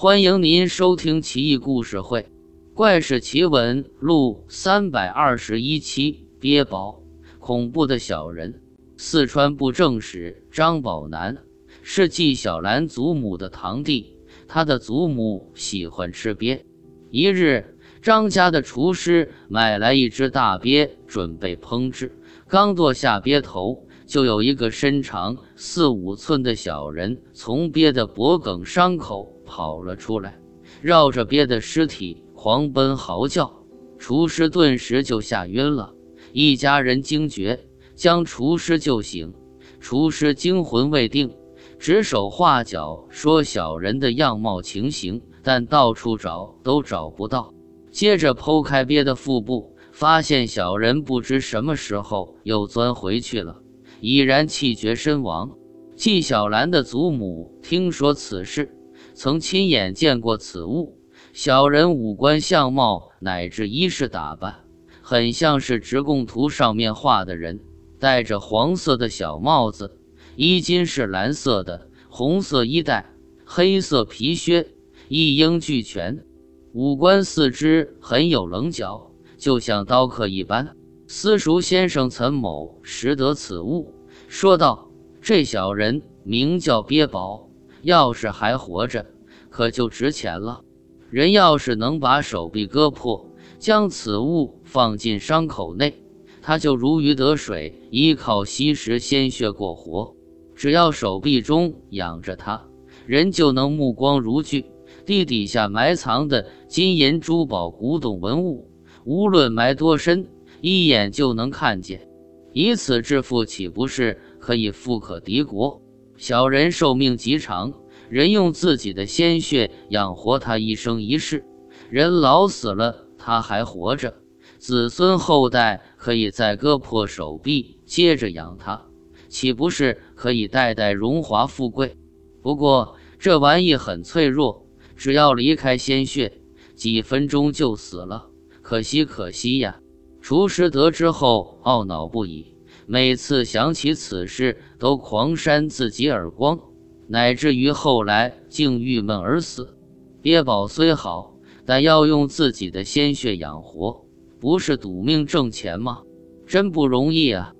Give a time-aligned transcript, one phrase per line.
[0.00, 2.20] 欢迎您收听《奇异故事会·
[2.72, 6.24] 怪事奇闻录》三百二十一期。
[6.38, 7.02] 鳖宝，
[7.40, 8.62] 恐怖的小人。
[8.96, 11.36] 四川布政使张宝南
[11.82, 14.16] 是纪晓岚祖母的堂弟，
[14.46, 16.64] 他的祖母喜欢吃鳖。
[17.10, 22.16] 一日，张家的厨师买来一只大鳖，准备烹制。
[22.46, 30.40] 刚剁下鳖头，就有一个身长四五寸的小人从鳖的脖颈伤口跑了出来，
[30.80, 33.62] 绕着鳖的尸体狂奔嚎叫，
[33.98, 35.92] 厨师顿时就吓晕了。
[36.32, 37.60] 一家人惊觉，
[37.94, 39.34] 将厨师救醒。
[39.78, 41.30] 厨师惊魂未定，
[41.78, 47.52] 指手画脚说小人的样貌情形，但到处找都找不到。
[47.90, 49.74] 接着剖开鳖的腹部。
[49.90, 53.62] 发现小人不知什么时候又钻回去了，
[54.00, 55.56] 已然气绝身亡。
[55.94, 58.74] 纪晓岚的祖母听说此事，
[59.14, 60.98] 曾亲眼见过此物。
[61.32, 64.64] 小人五官相貌乃至衣饰打扮，
[65.02, 67.60] 很像是直贡图上面画的人，
[67.98, 69.98] 戴着黄色的小帽子，
[70.36, 73.12] 衣襟是蓝色的，红色衣带，
[73.44, 74.68] 黑色皮靴，
[75.08, 76.24] 一应俱全。
[76.72, 79.08] 五官四肢很有棱角。
[79.38, 80.74] 就像刀刻一般。
[81.10, 83.94] 私塾先生岑某识得此物，
[84.28, 84.90] 说道
[85.22, 87.48] ：“这小人名叫鳖宝，
[87.80, 89.06] 要是还活着，
[89.48, 90.60] 可就值钱了。
[91.08, 93.26] 人要是能把手臂割破，
[93.58, 95.94] 将此物放进伤口内，
[96.42, 100.14] 他就如鱼得水，依靠吸食鲜血过活。
[100.54, 102.68] 只要手臂中养着它，
[103.06, 104.66] 人就能目光如炬。
[105.06, 108.68] 地底下埋藏的金银珠宝、古董文物。”
[109.06, 110.26] 无论埋多深，
[110.60, 112.08] 一眼就能看见，
[112.52, 115.82] 以此致富，岂不是可以富可敌国？
[116.16, 117.72] 小人寿命极长，
[118.08, 121.44] 人用自己的鲜血养活他一生一世，
[121.90, 124.14] 人老死了，他还活着，
[124.58, 128.86] 子孙后代可以再割破手臂，接着养他，
[129.28, 131.96] 岂不是可以代代荣华富贵？
[132.42, 134.66] 不过这玩意很脆弱，
[134.96, 136.40] 只要离开鲜血，
[136.74, 138.30] 几分钟就死了。
[138.60, 139.80] 可惜，可惜呀！
[140.20, 142.54] 厨师得知后懊恼不已，
[142.86, 146.58] 每次想起此事都狂扇自己耳光，
[147.06, 149.76] 乃至于后来竟郁闷而死。
[150.20, 151.34] 鳖宝虽好，
[151.64, 154.04] 但要用自己的鲜血养活，
[154.40, 156.02] 不是赌命挣钱吗？
[156.46, 157.54] 真不容易啊！